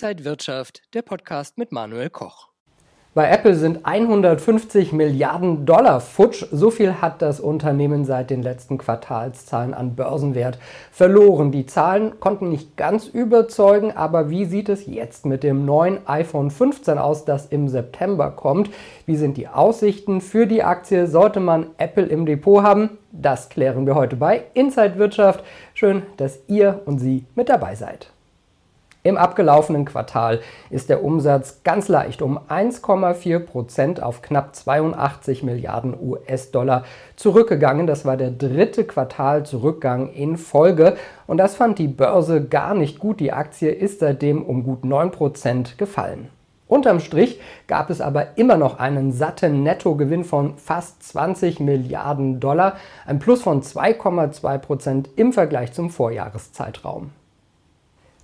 [0.00, 2.50] Inside Wirtschaft, der Podcast mit Manuel Koch.
[3.14, 6.46] Bei Apple sind 150 Milliarden Dollar futsch.
[6.52, 10.60] So viel hat das Unternehmen seit den letzten Quartalszahlen an Börsenwert
[10.92, 11.50] verloren.
[11.50, 16.52] Die Zahlen konnten nicht ganz überzeugen, aber wie sieht es jetzt mit dem neuen iPhone
[16.52, 18.70] 15 aus, das im September kommt?
[19.04, 21.08] Wie sind die Aussichten für die Aktie?
[21.08, 22.98] Sollte man Apple im Depot haben?
[23.10, 25.42] Das klären wir heute bei Inside Wirtschaft.
[25.74, 28.12] Schön, dass ihr und Sie mit dabei seid.
[29.08, 35.96] Im abgelaufenen Quartal ist der Umsatz ganz leicht um 1,4 Prozent auf knapp 82 Milliarden
[35.98, 36.84] US-Dollar
[37.16, 37.86] zurückgegangen.
[37.86, 43.18] Das war der dritte Quartalzurückgang in Folge und das fand die Börse gar nicht gut.
[43.18, 46.28] Die Aktie ist seitdem um gut 9 Prozent gefallen.
[46.66, 52.76] Unterm Strich gab es aber immer noch einen satten Nettogewinn von fast 20 Milliarden Dollar,
[53.06, 57.12] ein Plus von 2,2 Prozent im Vergleich zum Vorjahreszeitraum.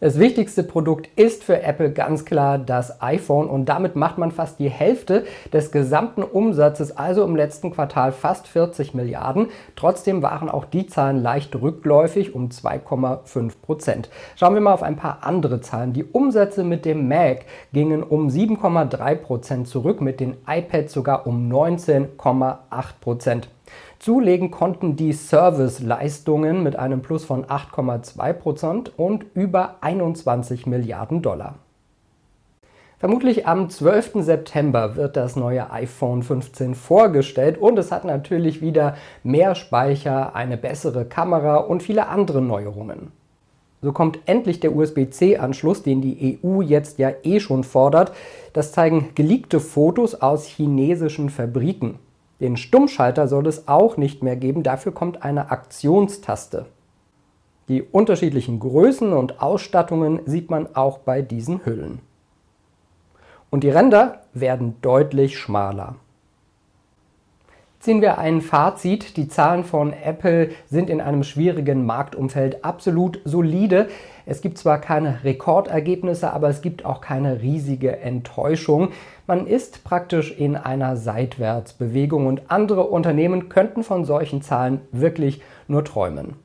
[0.00, 4.58] Das wichtigste Produkt ist für Apple ganz klar das iPhone und damit macht man fast
[4.58, 9.50] die Hälfte des gesamten Umsatzes, also im letzten Quartal fast 40 Milliarden.
[9.76, 14.10] Trotzdem waren auch die Zahlen leicht rückläufig um 2,5 Prozent.
[14.34, 15.92] Schauen wir mal auf ein paar andere Zahlen.
[15.92, 21.48] Die Umsätze mit dem Mac gingen um 7,3 Prozent zurück, mit den iPads sogar um
[21.48, 22.56] 19,8
[23.00, 23.48] Prozent.
[23.98, 31.56] Zulegen konnten die Serviceleistungen mit einem Plus von 8,2% und über 21 Milliarden Dollar.
[32.98, 34.24] Vermutlich am 12.
[34.24, 40.56] September wird das neue iPhone 15 vorgestellt und es hat natürlich wieder mehr Speicher, eine
[40.56, 43.12] bessere Kamera und viele andere Neuerungen.
[43.82, 48.12] So kommt endlich der USB-C-Anschluss, den die EU jetzt ja eh schon fordert.
[48.54, 51.98] Das zeigen geleakte Fotos aus chinesischen Fabriken.
[52.44, 56.66] Den Stummschalter soll es auch nicht mehr geben, dafür kommt eine Aktionstaste.
[57.68, 62.00] Die unterschiedlichen Größen und Ausstattungen sieht man auch bei diesen Hüllen.
[63.48, 65.94] Und die Ränder werden deutlich schmaler.
[67.84, 69.18] Ziehen wir ein Fazit.
[69.18, 73.88] Die Zahlen von Apple sind in einem schwierigen Marktumfeld absolut solide.
[74.24, 78.88] Es gibt zwar keine Rekordergebnisse, aber es gibt auch keine riesige Enttäuschung.
[79.26, 85.84] Man ist praktisch in einer Seitwärtsbewegung und andere Unternehmen könnten von solchen Zahlen wirklich nur
[85.84, 86.36] träumen.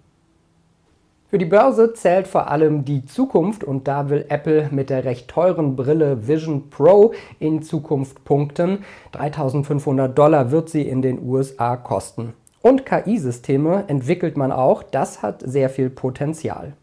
[1.30, 5.28] Für die Börse zählt vor allem die Zukunft und da will Apple mit der recht
[5.28, 8.84] teuren Brille Vision Pro in Zukunft punkten.
[9.12, 12.34] 3500 Dollar wird sie in den USA kosten.
[12.64, 16.74] Und KI-Systeme entwickelt man auch, das hat sehr viel Potenzial.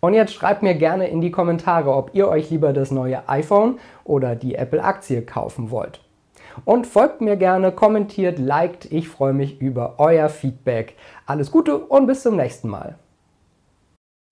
[0.00, 3.78] Und jetzt schreibt mir gerne in die Kommentare, ob ihr euch lieber das neue iPhone
[4.04, 6.02] oder die Apple-Aktie kaufen wollt.
[6.66, 10.96] Und folgt mir gerne, kommentiert, liked, ich freue mich über euer Feedback.
[11.24, 12.96] Alles Gute und bis zum nächsten Mal.